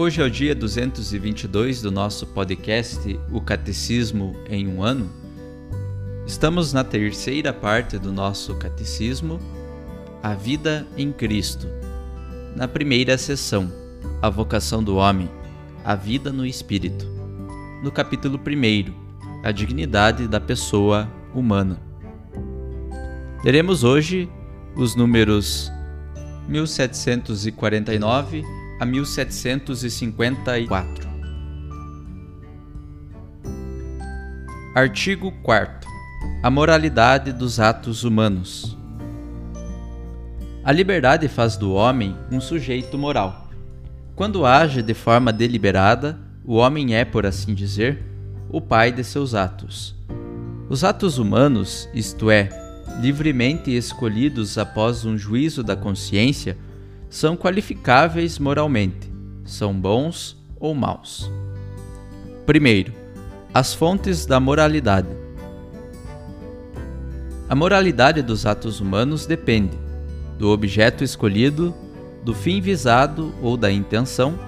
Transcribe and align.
Hoje 0.00 0.22
é 0.22 0.24
o 0.24 0.30
dia 0.30 0.54
222 0.54 1.82
do 1.82 1.90
nosso 1.90 2.26
podcast 2.28 3.20
O 3.30 3.38
Catecismo 3.38 4.34
em 4.48 4.66
um 4.66 4.82
ano. 4.82 5.10
Estamos 6.26 6.72
na 6.72 6.82
terceira 6.82 7.52
parte 7.52 7.98
do 7.98 8.10
nosso 8.10 8.54
catecismo 8.54 9.38
a 10.22 10.32
vida 10.32 10.86
em 10.96 11.12
Cristo. 11.12 11.66
Na 12.56 12.66
primeira 12.66 13.18
sessão, 13.18 13.70
A 14.22 14.30
vocação 14.30 14.82
do 14.82 14.96
homem, 14.96 15.28
a 15.84 15.94
vida 15.94 16.32
no 16.32 16.46
espírito. 16.46 17.06
No 17.82 17.92
capítulo 17.92 18.40
1, 18.40 18.94
a 19.44 19.52
dignidade 19.52 20.26
da 20.26 20.40
pessoa 20.40 21.12
humana. 21.34 21.78
Leremos 23.44 23.84
hoje 23.84 24.30
os 24.74 24.96
números 24.96 25.70
1749 26.48 28.42
a 28.80 28.84
1754. 28.86 31.10
Artigo 34.74 35.30
4 35.42 35.86
A 36.42 36.50
moralidade 36.50 37.30
dos 37.30 37.60
atos 37.60 38.04
humanos. 38.04 38.74
A 40.64 40.72
liberdade 40.72 41.28
faz 41.28 41.58
do 41.58 41.74
homem 41.74 42.16
um 42.32 42.40
sujeito 42.40 42.96
moral. 42.96 43.50
Quando 44.16 44.46
age 44.46 44.80
de 44.80 44.94
forma 44.94 45.30
deliberada, 45.30 46.18
o 46.42 46.54
homem 46.54 46.94
é, 46.94 47.04
por 47.04 47.26
assim 47.26 47.52
dizer, 47.52 48.02
o 48.48 48.62
pai 48.62 48.90
de 48.90 49.04
seus 49.04 49.34
atos. 49.34 49.94
Os 50.70 50.84
atos 50.84 51.18
humanos, 51.18 51.86
isto 51.92 52.30
é, 52.30 52.48
livremente 53.02 53.76
escolhidos 53.76 54.56
após 54.56 55.04
um 55.04 55.18
juízo 55.18 55.62
da 55.62 55.76
consciência, 55.76 56.56
são 57.10 57.36
qualificáveis 57.36 58.38
moralmente, 58.38 59.12
são 59.44 59.74
bons 59.74 60.40
ou 60.60 60.72
maus. 60.74 61.28
Primeiro, 62.46 62.92
as 63.52 63.74
fontes 63.74 64.24
da 64.24 64.38
moralidade. 64.38 65.08
A 67.48 67.54
moralidade 67.56 68.22
dos 68.22 68.46
atos 68.46 68.80
humanos 68.80 69.26
depende, 69.26 69.76
do 70.38 70.50
objeto 70.50 71.02
escolhido, 71.02 71.74
do 72.24 72.32
fim 72.32 72.60
visado 72.60 73.34
ou 73.42 73.56
da 73.56 73.72
intenção, 73.72 74.38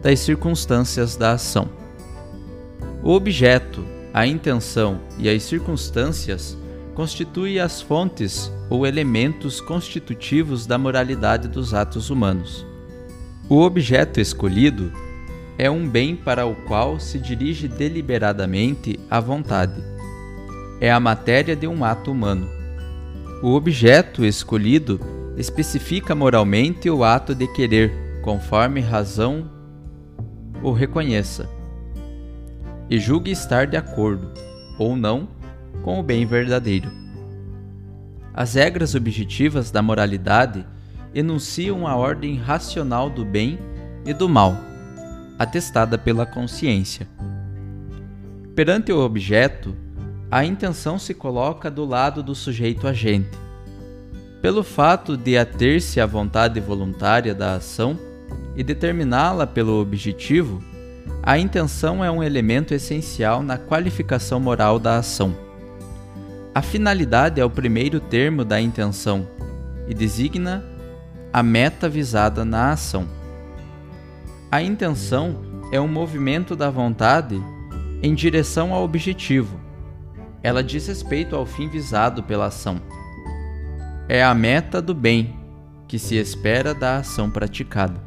das 0.00 0.20
circunstâncias 0.20 1.16
da 1.16 1.32
ação. 1.32 1.68
O 3.02 3.10
objeto, 3.10 3.84
a 4.14 4.24
intenção 4.26 5.00
e 5.18 5.28
as 5.28 5.42
circunstâncias 5.42 6.56
constituem 6.96 7.58
as 7.58 7.82
fontes 7.82 8.50
ou 8.70 8.86
elementos 8.86 9.60
constitutivos 9.60 10.66
da 10.66 10.78
moralidade 10.78 11.46
dos 11.46 11.74
atos 11.74 12.08
humanos. 12.08 12.66
O 13.50 13.60
objeto 13.60 14.18
escolhido 14.18 14.90
é 15.58 15.70
um 15.70 15.86
bem 15.86 16.16
para 16.16 16.46
o 16.46 16.54
qual 16.54 16.98
se 16.98 17.18
dirige 17.18 17.68
deliberadamente 17.68 18.98
a 19.10 19.20
vontade. 19.20 19.84
É 20.80 20.90
a 20.90 20.98
matéria 20.98 21.54
de 21.54 21.66
um 21.66 21.84
ato 21.84 22.10
humano. 22.10 22.48
O 23.42 23.52
objeto 23.52 24.24
escolhido 24.24 24.98
especifica 25.36 26.14
moralmente 26.14 26.88
o 26.88 27.04
ato 27.04 27.34
de 27.34 27.46
querer, 27.48 27.92
conforme 28.22 28.80
razão 28.80 29.50
o 30.62 30.72
reconheça, 30.72 31.46
e 32.88 32.98
julgue 32.98 33.30
estar 33.30 33.66
de 33.66 33.76
acordo, 33.76 34.32
ou 34.78 34.96
não, 34.96 35.28
com 35.82 36.00
o 36.00 36.02
bem 36.02 36.26
verdadeiro. 36.26 36.90
As 38.34 38.54
regras 38.54 38.94
objetivas 38.94 39.70
da 39.70 39.80
moralidade 39.80 40.66
enunciam 41.14 41.86
a 41.86 41.96
ordem 41.96 42.36
racional 42.36 43.08
do 43.08 43.24
bem 43.24 43.58
e 44.04 44.12
do 44.12 44.28
mal, 44.28 44.56
atestada 45.38 45.96
pela 45.96 46.26
consciência. 46.26 47.08
Perante 48.54 48.92
o 48.92 49.00
objeto, 49.00 49.74
a 50.30 50.44
intenção 50.44 50.98
se 50.98 51.14
coloca 51.14 51.70
do 51.70 51.84
lado 51.84 52.22
do 52.22 52.34
sujeito 52.34 52.86
agente 52.86 53.46
pelo 54.46 54.62
fato 54.62 55.16
de 55.16 55.36
ater-se 55.36 56.00
à 56.00 56.06
vontade 56.06 56.60
voluntária 56.60 57.34
da 57.34 57.54
ação 57.54 57.98
e 58.54 58.62
determiná-la 58.62 59.44
pelo 59.44 59.80
objetivo, 59.80 60.62
a 61.20 61.36
intenção 61.36 62.04
é 62.04 62.08
um 62.12 62.22
elemento 62.22 62.72
essencial 62.72 63.42
na 63.42 63.58
qualificação 63.58 64.38
moral 64.38 64.78
da 64.78 64.98
ação. 64.98 65.34
A 66.56 66.62
finalidade 66.62 67.38
é 67.38 67.44
o 67.44 67.50
primeiro 67.50 68.00
termo 68.00 68.42
da 68.42 68.58
intenção 68.58 69.28
e 69.86 69.92
designa 69.92 70.64
a 71.30 71.42
meta 71.42 71.86
visada 71.86 72.46
na 72.46 72.72
ação. 72.72 73.06
A 74.50 74.62
intenção 74.62 75.36
é 75.70 75.78
um 75.78 75.86
movimento 75.86 76.56
da 76.56 76.70
vontade 76.70 77.38
em 78.02 78.14
direção 78.14 78.72
ao 78.72 78.84
objetivo. 78.84 79.60
Ela 80.42 80.64
diz 80.64 80.86
respeito 80.86 81.36
ao 81.36 81.44
fim 81.44 81.68
visado 81.68 82.22
pela 82.22 82.46
ação 82.46 82.80
é 84.08 84.24
a 84.24 84.32
meta 84.32 84.80
do 84.80 84.94
bem 84.94 85.36
que 85.86 85.98
se 85.98 86.16
espera 86.16 86.72
da 86.72 86.98
ação 86.98 87.30
praticada. 87.30 88.00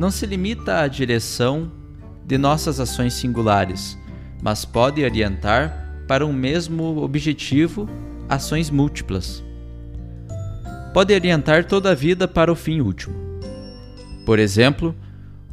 Não 0.00 0.10
se 0.10 0.26
limita 0.26 0.80
à 0.80 0.88
direção 0.88 1.70
de 2.24 2.36
nossas 2.36 2.80
ações 2.80 3.14
singulares, 3.14 3.96
mas 4.42 4.64
pode 4.64 5.04
orientar 5.04 5.89
para 6.10 6.26
um 6.26 6.32
mesmo 6.32 6.96
objetivo 7.04 7.88
ações 8.28 8.68
múltiplas. 8.68 9.44
Pode 10.92 11.14
orientar 11.14 11.66
toda 11.66 11.92
a 11.92 11.94
vida 11.94 12.26
para 12.26 12.50
o 12.50 12.56
fim 12.56 12.80
último. 12.80 13.14
Por 14.26 14.40
exemplo, 14.40 14.92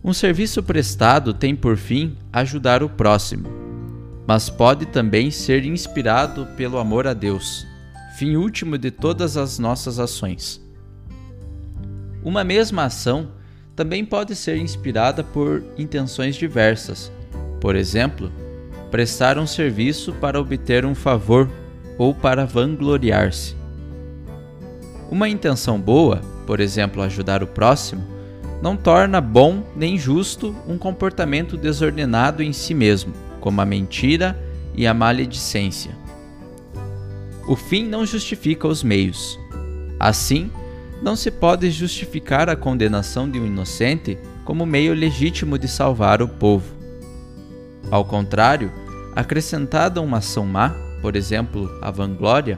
um 0.03 0.11
serviço 0.11 0.63
prestado 0.63 1.31
tem 1.31 1.55
por 1.55 1.77
fim 1.77 2.17
ajudar 2.33 2.81
o 2.81 2.89
próximo, 2.89 3.47
mas 4.25 4.49
pode 4.49 4.87
também 4.87 5.29
ser 5.29 5.63
inspirado 5.63 6.47
pelo 6.57 6.79
amor 6.79 7.05
a 7.05 7.13
Deus 7.13 7.67
fim 8.15 8.35
último 8.35 8.79
de 8.79 8.89
todas 8.89 9.37
as 9.37 9.59
nossas 9.59 9.99
ações. 9.99 10.59
Uma 12.23 12.43
mesma 12.43 12.85
ação 12.85 13.29
também 13.75 14.03
pode 14.03 14.35
ser 14.35 14.57
inspirada 14.57 15.23
por 15.23 15.63
intenções 15.77 16.35
diversas. 16.35 17.11
Por 17.61 17.75
exemplo, 17.75 18.31
prestar 18.91 19.37
um 19.37 19.47
serviço 19.47 20.13
para 20.13 20.39
obter 20.39 20.85
um 20.85 20.95
favor 20.95 21.49
ou 21.97 22.13
para 22.13 22.45
vangloriar-se. 22.45 23.55
Uma 25.09 25.29
intenção 25.29 25.79
boa, 25.79 26.21
por 26.45 26.59
exemplo, 26.59 27.01
ajudar 27.01 27.41
o 27.41 27.47
próximo, 27.47 28.03
não 28.61 28.75
torna 28.75 29.21
bom 29.21 29.63
nem 29.75 29.97
justo 29.97 30.55
um 30.67 30.77
comportamento 30.77 31.55
desordenado 31.57 32.41
em 32.41 32.51
si 32.51 32.73
mesmo, 32.73 33.13
como 33.39 33.61
a 33.61 33.65
mentira 33.65 34.37
e 34.75 34.85
a 34.87 34.93
maledicência. 34.93 35.91
O 37.47 37.55
fim 37.55 37.85
não 37.85 38.05
justifica 38.05 38.67
os 38.67 38.83
meios. 38.83 39.39
Assim, 39.99 40.51
não 41.01 41.15
se 41.15 41.31
pode 41.31 41.69
justificar 41.71 42.49
a 42.49 42.55
condenação 42.55 43.29
de 43.29 43.39
um 43.39 43.45
inocente 43.45 44.17
como 44.43 44.65
meio 44.65 44.93
legítimo 44.93 45.57
de 45.57 45.67
salvar 45.67 46.21
o 46.21 46.27
povo. 46.27 46.76
Ao 47.89 48.03
contrário, 48.03 48.71
acrescentada 49.15 50.01
uma 50.01 50.17
ação 50.17 50.45
má, 50.45 50.75
por 51.01 51.15
exemplo, 51.15 51.69
a 51.81 51.89
vanglória, 51.89 52.57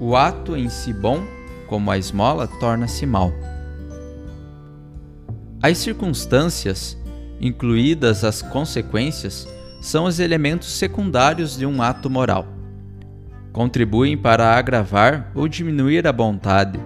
o 0.00 0.16
ato 0.16 0.56
em 0.56 0.68
si 0.68 0.92
bom 0.92 1.22
como 1.68 1.90
a 1.90 1.98
esmola, 1.98 2.48
torna-se 2.48 3.06
mal. 3.06 3.32
As 5.62 5.78
circunstâncias, 5.78 6.96
incluídas 7.40 8.24
as 8.24 8.42
consequências, 8.42 9.46
são 9.80 10.06
os 10.06 10.18
elementos 10.18 10.72
secundários 10.72 11.56
de 11.56 11.66
um 11.66 11.82
ato 11.82 12.08
moral. 12.08 12.46
Contribuem 13.52 14.16
para 14.16 14.56
agravar 14.56 15.30
ou 15.34 15.46
diminuir 15.46 16.06
a 16.06 16.12
bondade 16.12 16.80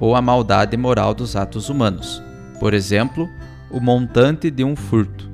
ou 0.00 0.14
a 0.14 0.22
maldade 0.22 0.76
moral 0.76 1.14
dos 1.14 1.36
atos 1.36 1.68
humanos, 1.68 2.22
por 2.58 2.74
exemplo, 2.74 3.28
o 3.70 3.80
montante 3.80 4.50
de 4.50 4.64
um 4.64 4.74
furto. 4.74 5.25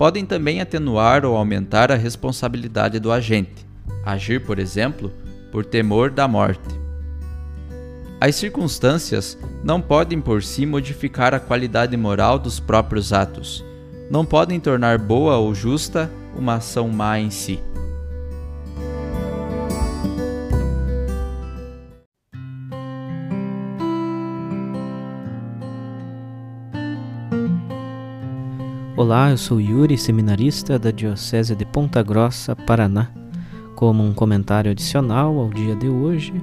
Podem 0.00 0.24
também 0.24 0.62
atenuar 0.62 1.26
ou 1.26 1.36
aumentar 1.36 1.92
a 1.92 1.94
responsabilidade 1.94 2.98
do 2.98 3.12
agente, 3.12 3.66
agir, 4.02 4.42
por 4.46 4.58
exemplo, 4.58 5.12
por 5.52 5.62
temor 5.62 6.10
da 6.10 6.26
morte. 6.26 6.74
As 8.18 8.34
circunstâncias 8.34 9.36
não 9.62 9.78
podem 9.78 10.18
por 10.18 10.42
si 10.42 10.64
modificar 10.64 11.34
a 11.34 11.38
qualidade 11.38 11.94
moral 11.98 12.38
dos 12.38 12.58
próprios 12.58 13.12
atos, 13.12 13.62
não 14.10 14.24
podem 14.24 14.58
tornar 14.58 14.96
boa 14.96 15.36
ou 15.36 15.54
justa 15.54 16.10
uma 16.34 16.54
ação 16.54 16.88
má 16.88 17.20
em 17.20 17.28
si. 17.28 17.60
Olá, 29.02 29.30
eu 29.30 29.38
sou 29.38 29.58
Yuri, 29.58 29.96
seminarista 29.96 30.78
da 30.78 30.90
Diocese 30.90 31.56
de 31.56 31.64
Ponta 31.64 32.02
Grossa, 32.02 32.54
Paraná. 32.54 33.10
Como 33.74 34.04
um 34.04 34.12
comentário 34.12 34.70
adicional 34.70 35.38
ao 35.38 35.48
dia 35.48 35.74
de 35.74 35.88
hoje, 35.88 36.34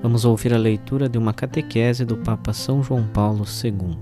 vamos 0.00 0.24
ouvir 0.24 0.54
a 0.54 0.56
leitura 0.56 1.08
de 1.08 1.18
uma 1.18 1.32
catequese 1.32 2.04
do 2.04 2.16
Papa 2.18 2.52
São 2.52 2.80
João 2.80 3.08
Paulo 3.08 3.42
II. 3.44 3.98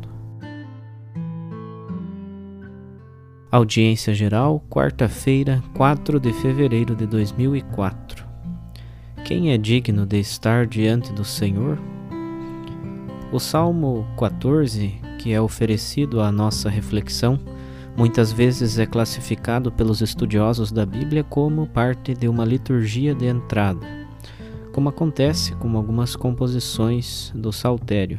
Audiência 3.51 4.12
Geral, 4.12 4.62
quarta-feira, 4.69 5.62
4 5.73 6.21
de 6.21 6.35
fevereiro 6.35 6.95
de 6.95 7.07
2004. 7.07 8.27
Quem 9.25 9.50
é 9.50 9.57
digno 9.57 10.05
de 10.05 10.21
estar 10.21 10.67
diante 10.67 11.11
do 11.11 11.25
Senhor? 11.25 11.79
O 13.33 13.39
Salmo 13.41 14.07
14, 14.19 14.95
que 15.19 15.33
é 15.33 15.41
oferecido 15.41 16.21
à 16.21 16.31
nossa 16.31 16.69
reflexão, 16.69 17.41
muitas 17.96 18.32
vezes 18.32 18.79
é 18.79 18.87
classificado 18.87 19.70
pelos 19.70 20.00
estudiosos 20.00 20.73
da 20.73 20.85
Bíblia 20.85 21.23
como 21.23 21.67
parte 21.67 22.14
de 22.14 22.29
uma 22.29 22.44
liturgia 22.44 23.14
de 23.14 23.26
entrada, 23.26 23.87
como 24.73 24.88
acontece 24.88 25.55
com 25.55 25.76
algumas 25.76 26.17
composições 26.17 27.32
do 27.35 27.52
Saltério. 27.52 28.19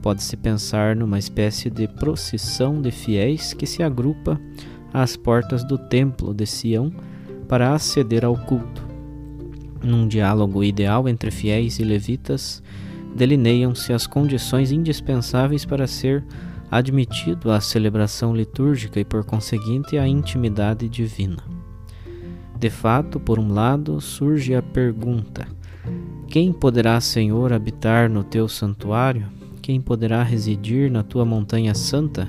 Pode-se 0.00 0.36
pensar 0.36 0.94
numa 0.94 1.18
espécie 1.18 1.68
de 1.68 1.88
procissão 1.88 2.80
de 2.80 2.92
fiéis 2.92 3.52
que 3.52 3.66
se 3.66 3.82
agrupa 3.82 4.40
às 4.92 5.16
portas 5.16 5.64
do 5.64 5.76
templo 5.76 6.32
de 6.32 6.46
Sião 6.46 6.92
para 7.48 7.74
aceder 7.74 8.24
ao 8.24 8.36
culto. 8.36 8.86
Num 9.82 10.06
diálogo 10.06 10.62
ideal 10.62 11.08
entre 11.08 11.30
fiéis 11.30 11.78
e 11.78 11.84
levitas, 11.84 12.62
delineiam-se 13.16 13.92
as 13.92 14.06
condições 14.06 14.70
indispensáveis 14.70 15.64
para 15.64 15.86
ser 15.86 16.24
admitido 16.70 17.50
à 17.50 17.60
celebração 17.60 18.34
litúrgica 18.34 18.98
e, 18.98 19.04
por 19.04 19.24
conseguinte, 19.24 19.98
à 19.98 20.06
intimidade 20.06 20.88
divina. 20.88 21.42
De 22.58 22.70
fato, 22.70 23.20
por 23.20 23.38
um 23.38 23.52
lado, 23.52 24.00
surge 24.00 24.54
a 24.54 24.62
pergunta: 24.62 25.46
Quem 26.28 26.52
poderá, 26.52 27.00
Senhor, 27.00 27.52
habitar 27.52 28.08
no 28.08 28.24
teu 28.24 28.48
santuário? 28.48 29.26
Quem 29.60 29.80
poderá 29.80 30.22
residir 30.22 30.90
na 30.90 31.02
tua 31.02 31.24
montanha 31.24 31.74
santa? 31.74 32.28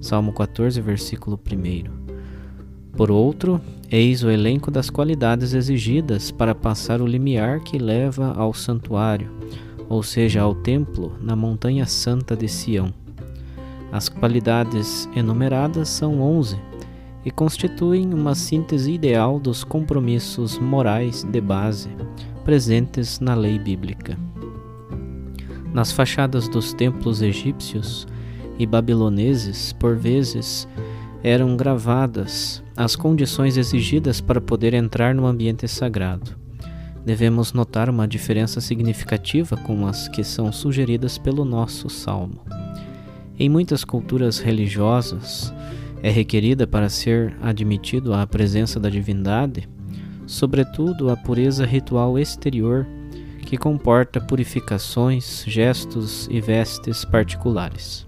Salmo 0.00 0.32
14, 0.32 0.80
versículo 0.80 1.38
1. 1.38 2.00
Por 2.92 3.10
outro, 3.10 3.60
eis 3.90 4.22
o 4.22 4.30
elenco 4.30 4.70
das 4.70 4.90
qualidades 4.90 5.54
exigidas 5.54 6.30
para 6.30 6.54
passar 6.54 7.00
o 7.00 7.06
limiar 7.06 7.60
que 7.60 7.78
leva 7.78 8.32
ao 8.32 8.52
santuário, 8.52 9.30
ou 9.88 10.02
seja, 10.02 10.42
ao 10.42 10.54
templo 10.54 11.16
na 11.20 11.36
montanha 11.36 11.86
santa 11.86 12.36
de 12.36 12.48
Sião. 12.48 12.99
As 13.92 14.08
qualidades 14.08 15.08
enumeradas 15.14 15.88
são 15.88 16.20
11 16.20 16.56
e 17.24 17.30
constituem 17.30 18.14
uma 18.14 18.34
síntese 18.34 18.92
ideal 18.92 19.38
dos 19.38 19.64
compromissos 19.64 20.58
morais 20.58 21.24
de 21.24 21.40
base 21.40 21.90
presentes 22.44 23.20
na 23.20 23.34
lei 23.34 23.58
bíblica. 23.58 24.18
Nas 25.72 25.92
fachadas 25.92 26.48
dos 26.48 26.72
templos 26.72 27.22
egípcios 27.22 28.06
e 28.58 28.66
babiloneses, 28.66 29.72
por 29.72 29.96
vezes, 29.96 30.66
eram 31.22 31.56
gravadas 31.56 32.62
as 32.76 32.96
condições 32.96 33.56
exigidas 33.56 34.20
para 34.20 34.40
poder 34.40 34.74
entrar 34.74 35.14
no 35.14 35.26
ambiente 35.26 35.68
sagrado. 35.68 36.38
Devemos 37.04 37.52
notar 37.52 37.88
uma 37.88 38.06
diferença 38.06 38.60
significativa 38.60 39.56
com 39.56 39.86
as 39.86 40.08
que 40.08 40.24
são 40.24 40.50
sugeridas 40.52 41.18
pelo 41.18 41.44
nosso 41.44 41.88
salmo. 41.88 42.40
Em 43.40 43.48
muitas 43.48 43.84
culturas 43.84 44.38
religiosas, 44.38 45.50
é 46.02 46.10
requerida 46.10 46.66
para 46.66 46.90
ser 46.90 47.34
admitido 47.40 48.12
à 48.12 48.26
presença 48.26 48.78
da 48.78 48.90
divindade, 48.90 49.66
sobretudo 50.26 51.08
a 51.08 51.16
pureza 51.16 51.64
ritual 51.64 52.18
exterior, 52.18 52.86
que 53.46 53.56
comporta 53.56 54.20
purificações, 54.20 55.42
gestos 55.46 56.28
e 56.30 56.38
vestes 56.38 57.02
particulares. 57.02 58.06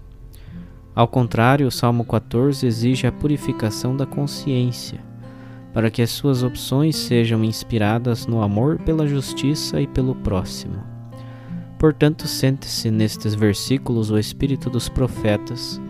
Ao 0.93 1.07
contrário, 1.07 1.65
o 1.65 1.71
Salmo 1.71 2.05
14 2.05 2.67
exige 2.67 3.07
a 3.07 3.11
purificação 3.11 3.97
da 3.97 4.05
consciência, 4.05 4.99
para 5.73 5.89
que 5.89 6.03
as 6.03 6.11
suas 6.11 6.43
opções 6.43 6.95
sejam 6.95 7.43
inspiradas 7.43 8.27
no 8.27 8.39
amor 8.39 8.77
pela 8.83 9.07
justiça 9.07 9.81
e 9.81 9.87
pelo 9.87 10.13
próximo. 10.13 10.92
Portanto, 11.83 12.29
sente-se 12.29 12.89
nestes 12.89 13.35
versículos 13.35 14.09
o 14.09 14.17
espírito 14.17 14.69
dos 14.69 14.87
profetas, 14.87 15.81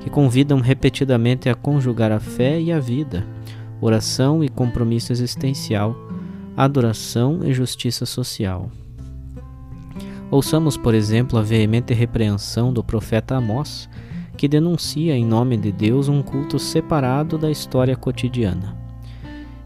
que 0.00 0.10
convidam 0.10 0.58
repetidamente 0.58 1.48
a 1.48 1.54
conjugar 1.54 2.10
a 2.10 2.18
fé 2.18 2.60
e 2.60 2.72
a 2.72 2.80
vida, 2.80 3.24
oração 3.80 4.42
e 4.42 4.48
compromisso 4.48 5.12
existencial, 5.12 5.94
adoração 6.56 7.44
e 7.44 7.54
justiça 7.54 8.04
social. 8.04 8.72
Ouçamos, 10.32 10.76
por 10.76 10.96
exemplo, 10.96 11.38
a 11.38 11.42
veemente 11.42 11.94
repreensão 11.94 12.72
do 12.72 12.82
profeta 12.82 13.36
Amós, 13.36 13.88
que 14.36 14.48
denuncia 14.48 15.16
em 15.16 15.24
nome 15.24 15.56
de 15.56 15.70
Deus 15.70 16.08
um 16.08 16.22
culto 16.22 16.58
separado 16.58 17.38
da 17.38 17.52
história 17.52 17.94
cotidiana. 17.94 18.76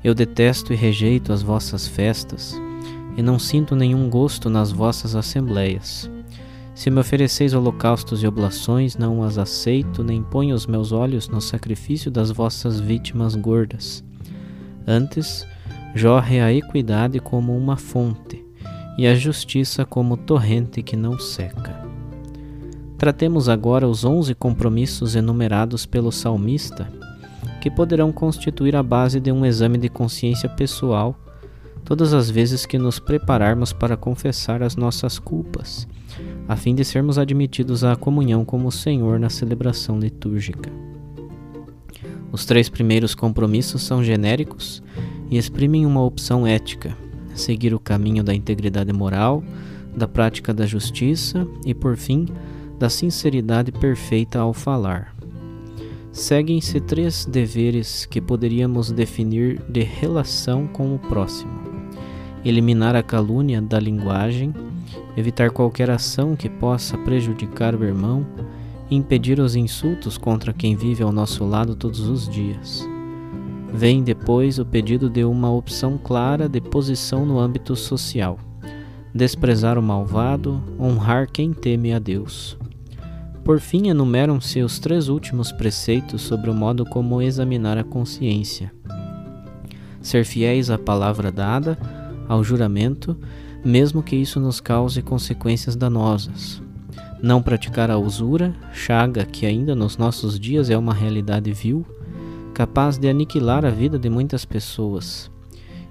Eu 0.04 0.14
detesto 0.14 0.74
e 0.74 0.76
rejeito 0.76 1.32
as 1.32 1.40
vossas 1.40 1.88
festas 1.88 2.60
e 3.16 3.22
não 3.22 3.38
sinto 3.38 3.76
nenhum 3.76 4.08
gosto 4.08 4.48
nas 4.48 4.72
vossas 4.72 5.14
assembleias. 5.14 6.10
Se 6.74 6.90
me 6.90 7.00
ofereceis 7.00 7.52
holocaustos 7.52 8.22
e 8.22 8.26
oblações, 8.26 8.96
não 8.96 9.22
as 9.22 9.36
aceito, 9.36 10.02
nem 10.02 10.22
ponho 10.22 10.54
os 10.54 10.66
meus 10.66 10.92
olhos 10.92 11.28
no 11.28 11.40
sacrifício 11.40 12.10
das 12.10 12.30
vossas 12.30 12.80
vítimas 12.80 13.34
gordas. 13.34 14.02
Antes, 14.86 15.46
jorre 15.94 16.40
a 16.40 16.52
equidade 16.52 17.20
como 17.20 17.56
uma 17.56 17.76
fonte, 17.76 18.44
e 18.96 19.06
a 19.06 19.14
justiça 19.14 19.84
como 19.84 20.16
torrente 20.16 20.82
que 20.82 20.96
não 20.96 21.18
seca. 21.18 21.80
Tratemos 22.96 23.48
agora 23.48 23.88
os 23.88 24.04
onze 24.04 24.34
compromissos 24.34 25.16
enumerados 25.16 25.86
pelo 25.86 26.12
salmista, 26.12 26.86
que 27.60 27.70
poderão 27.70 28.12
constituir 28.12 28.76
a 28.76 28.82
base 28.82 29.18
de 29.20 29.32
um 29.32 29.44
exame 29.44 29.78
de 29.78 29.88
consciência 29.88 30.48
pessoal 30.48 31.16
todas 31.90 32.14
as 32.14 32.30
vezes 32.30 32.64
que 32.64 32.78
nos 32.78 33.00
prepararmos 33.00 33.72
para 33.72 33.96
confessar 33.96 34.62
as 34.62 34.76
nossas 34.76 35.18
culpas, 35.18 35.88
a 36.46 36.54
fim 36.54 36.72
de 36.72 36.84
sermos 36.84 37.18
admitidos 37.18 37.82
à 37.82 37.96
comunhão 37.96 38.44
como 38.44 38.68
o 38.68 38.72
Senhor 38.72 39.18
na 39.18 39.28
celebração 39.28 39.98
litúrgica. 39.98 40.70
Os 42.30 42.44
três 42.44 42.68
primeiros 42.68 43.12
compromissos 43.12 43.82
são 43.82 44.04
genéricos 44.04 44.80
e 45.28 45.36
exprimem 45.36 45.84
uma 45.84 46.00
opção 46.00 46.46
ética: 46.46 46.96
seguir 47.34 47.74
o 47.74 47.80
caminho 47.80 48.22
da 48.22 48.32
integridade 48.32 48.92
moral, 48.92 49.42
da 49.92 50.06
prática 50.06 50.54
da 50.54 50.66
justiça 50.66 51.44
e, 51.66 51.74
por 51.74 51.96
fim, 51.96 52.28
da 52.78 52.88
sinceridade 52.88 53.72
perfeita 53.72 54.38
ao 54.38 54.54
falar. 54.54 55.12
Seguem-se 56.12 56.78
três 56.78 57.26
deveres 57.26 58.06
que 58.06 58.20
poderíamos 58.20 58.92
definir 58.92 59.60
de 59.68 59.82
relação 59.82 60.68
com 60.68 60.94
o 60.94 60.98
próximo 61.00 61.69
eliminar 62.44 62.96
a 62.96 63.02
calúnia 63.02 63.60
da 63.60 63.78
linguagem, 63.78 64.54
evitar 65.16 65.50
qualquer 65.50 65.90
ação 65.90 66.34
que 66.34 66.48
possa 66.48 66.96
prejudicar 66.98 67.74
o 67.74 67.84
irmão 67.84 68.26
impedir 68.90 69.38
os 69.38 69.54
insultos 69.54 70.18
contra 70.18 70.52
quem 70.52 70.74
vive 70.74 71.02
ao 71.02 71.12
nosso 71.12 71.44
lado 71.44 71.76
todos 71.76 72.00
os 72.00 72.28
dias. 72.28 72.86
Vem 73.72 74.02
depois 74.02 74.58
o 74.58 74.66
pedido 74.66 75.08
de 75.08 75.24
uma 75.24 75.50
opção 75.50 75.96
clara 75.96 76.48
de 76.48 76.60
posição 76.60 77.24
no 77.24 77.38
âmbito 77.38 77.76
social, 77.76 78.36
desprezar 79.14 79.78
o 79.78 79.82
malvado, 79.82 80.60
honrar 80.78 81.30
quem 81.30 81.52
teme 81.52 81.92
a 81.92 82.00
Deus. 82.00 82.58
Por 83.44 83.60
fim, 83.60 83.88
enumeram-se 83.88 84.60
os 84.60 84.78
três 84.80 85.08
últimos 85.08 85.52
preceitos 85.52 86.22
sobre 86.22 86.50
o 86.50 86.54
modo 86.54 86.84
como 86.84 87.22
examinar 87.22 87.78
a 87.78 87.84
consciência. 87.84 88.72
Ser 90.02 90.24
fiéis 90.24 90.68
à 90.68 90.76
palavra 90.76 91.30
dada, 91.30 91.78
ao 92.30 92.44
juramento, 92.44 93.18
mesmo 93.64 94.04
que 94.04 94.14
isso 94.14 94.38
nos 94.38 94.60
cause 94.60 95.02
consequências 95.02 95.74
danosas. 95.74 96.62
Não 97.20 97.42
praticar 97.42 97.90
a 97.90 97.98
usura, 97.98 98.54
chaga 98.72 99.24
que 99.24 99.44
ainda 99.44 99.74
nos 99.74 99.96
nossos 99.96 100.38
dias 100.38 100.70
é 100.70 100.78
uma 100.78 100.94
realidade 100.94 101.52
vil, 101.52 101.84
capaz 102.54 102.96
de 102.96 103.08
aniquilar 103.08 103.64
a 103.64 103.70
vida 103.70 103.98
de 103.98 104.08
muitas 104.08 104.44
pessoas. 104.44 105.28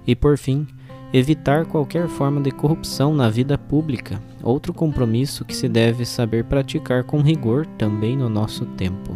E 0.06 0.16
por 0.16 0.38
fim, 0.38 0.66
evitar 1.12 1.66
qualquer 1.66 2.08
forma 2.08 2.40
de 2.40 2.50
corrupção 2.50 3.14
na 3.14 3.28
vida 3.28 3.58
pública, 3.58 4.18
outro 4.42 4.72
compromisso 4.72 5.44
que 5.44 5.54
se 5.54 5.68
deve 5.68 6.06
saber 6.06 6.44
praticar 6.44 7.04
com 7.04 7.20
rigor 7.20 7.66
também 7.76 8.16
no 8.16 8.30
nosso 8.30 8.64
tempo. 8.64 9.14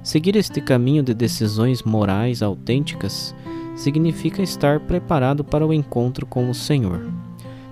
Seguir 0.00 0.36
este 0.36 0.60
caminho 0.60 1.02
de 1.02 1.12
decisões 1.12 1.82
morais 1.82 2.40
autênticas 2.40 3.34
significa 3.74 4.42
estar 4.42 4.80
preparado 4.80 5.42
para 5.42 5.66
o 5.66 5.72
encontro 5.72 6.26
com 6.26 6.48
o 6.48 6.54
Senhor. 6.54 7.06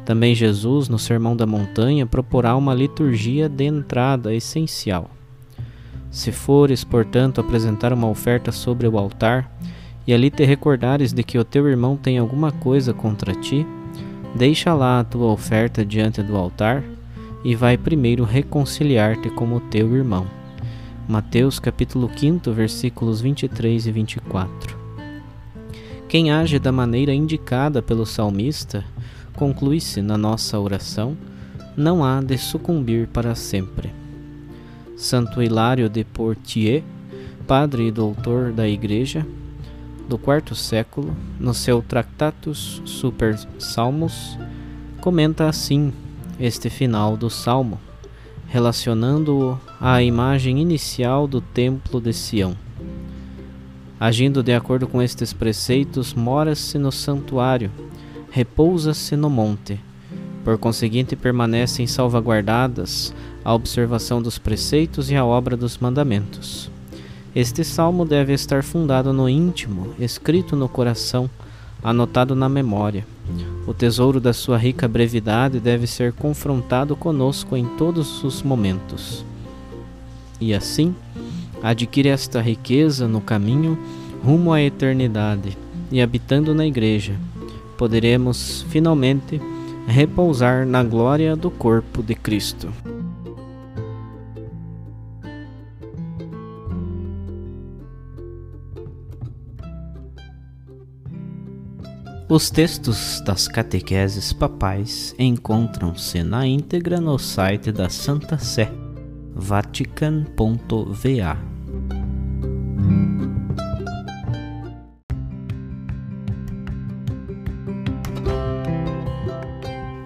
Também 0.05 0.35
Jesus, 0.35 0.89
no 0.89 0.99
Sermão 0.99 1.37
da 1.37 1.47
Montanha, 1.47 2.07
proporá 2.07 2.57
uma 2.57 2.75
liturgia 2.75 3.49
de 3.49 3.65
entrada 3.65 4.35
essencial. 4.35 5.11
Se 6.11 6.33
fores, 6.33 6.85
portanto, 6.85 7.41
apresentar 7.41 7.93
uma 7.93 8.09
oferta 8.09 8.51
sobre 8.53 8.87
o 8.87 8.99
altar, 8.99 9.51
e 10.07 10.13
ali 10.13 10.31
te 10.31 10.45
recordares 10.45 11.13
de 11.13 11.23
que 11.23 11.39
o 11.39 11.45
teu 11.45 11.69
irmão 11.69 11.97
tem 11.97 12.19
alguma 12.19 12.51
coisa 12.51 12.93
contra 12.93 13.35
ti, 13.35 13.67
deixa 14.35 14.75
lá 14.75 15.01
a 15.01 15.05
tua 15.05 15.27
oferta 15.27 15.85
diante 15.85 16.23
do 16.23 16.37
altar 16.37 16.83
e 17.45 17.55
vai 17.55 17.77
primeiro 17.77 18.25
reconciliar-te 18.25 19.31
com 19.31 19.55
o 19.55 19.61
teu 19.61 19.95
irmão. 19.95 20.27
Mateus 21.09 21.59
capítulo 21.59 22.11
5, 22.15 22.51
versículos 22.53 23.21
23 23.21 23.87
e 23.87 23.93
24. 23.93 24.82
Quem 26.13 26.31
age 26.31 26.59
da 26.59 26.71
maneira 26.71 27.15
indicada 27.15 27.81
pelo 27.81 28.05
salmista, 28.05 28.85
conclui-se 29.35 30.03
na 30.03 30.19
nossa 30.19 30.61
oração, 30.61 31.17
não 31.75 32.05
há 32.05 32.21
de 32.21 32.37
sucumbir 32.37 33.09
para 33.09 33.35
sempre. 33.35 33.91
Santo 34.95 35.43
Hilário 35.43 35.89
de 35.89 36.05
Poitiers, 36.05 36.85
padre 37.47 37.87
e 37.87 37.91
doutor 37.91 38.53
da 38.53 38.69
Igreja, 38.69 39.27
do 40.07 40.19
quarto 40.19 40.55
século, 40.55 41.17
no 41.41 41.55
seu 41.55 41.81
Tractatus 41.81 42.83
Super 42.85 43.35
Salmos, 43.59 44.39
comenta 45.01 45.49
assim 45.49 45.95
este 46.39 46.69
final 46.69 47.17
do 47.17 47.31
salmo, 47.31 47.81
relacionando-o 48.49 49.59
à 49.81 50.03
imagem 50.03 50.61
inicial 50.61 51.27
do 51.27 51.41
templo 51.41 52.03
de 52.03 52.13
Sião. 52.13 52.55
Agindo 54.03 54.43
de 54.43 54.53
acordo 54.53 54.89
com 54.89 55.01
estes 55.01 55.33
preceitos, 55.33 56.13
mora-se 56.13 56.77
no 56.77 56.91
santuário, 56.91 57.71
repousa-se 58.33 59.15
no 59.15 59.31
monte. 59.31 59.79
Por 60.43 60.59
conseguinte, 60.59 61.15
permanecem 61.15 61.87
salvaguardadas 61.87 63.15
a 63.45 63.55
observação 63.55 64.21
dos 64.21 64.39
preceitos 64.39 65.09
e 65.09 65.15
a 65.15 65.25
obra 65.25 65.57
dos 65.57 65.79
mandamentos. 65.79 66.69
Este 67.33 67.63
salmo 67.63 68.05
deve 68.05 68.33
estar 68.33 68.65
fundado 68.65 69.13
no 69.13 69.29
íntimo, 69.29 69.95
escrito 70.01 70.57
no 70.57 70.69
coração, 70.69 71.31
anotado 71.81 72.35
na 72.35 72.49
memória. 72.49 73.07
O 73.69 73.73
tesouro 73.73 74.19
da 74.19 74.33
sua 74.33 74.59
rica 74.59 74.89
brevidade 74.89 75.61
deve 75.61 75.87
ser 75.87 76.13
confrontado 76.13 76.97
conosco 76.97 77.57
em 77.57 77.67
todos 77.77 78.25
os 78.25 78.43
momentos. 78.43 79.25
E 80.41 80.53
assim, 80.53 80.93
adquire 81.63 82.09
esta 82.09 82.41
riqueza 82.41 83.07
no 83.07 83.21
caminho 83.21 83.79
rumo 84.25 84.53
à 84.53 84.61
eternidade 84.61 85.57
e 85.91 86.01
habitando 86.01 86.55
na 86.55 86.67
Igreja, 86.67 87.15
poderemos 87.77 88.65
finalmente 88.69 89.41
repousar 89.87 90.67
na 90.67 90.83
glória 90.83 91.37
do 91.37 91.51
corpo 91.51 92.03
de 92.03 92.15
Cristo. 92.15 92.73
Os 102.29 102.49
textos 102.49 103.21
das 103.27 103.47
catequeses 103.47 104.33
papais 104.33 105.15
encontram-se 105.19 106.23
na 106.23 106.47
íntegra 106.47 106.99
no 106.99 107.19
site 107.19 107.71
da 107.71 107.91
Santa 107.91 108.39
Sé, 108.39 108.73
vatican.va. 109.35 110.33